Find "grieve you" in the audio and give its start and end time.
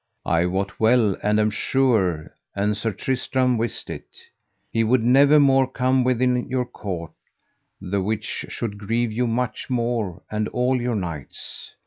8.79-9.27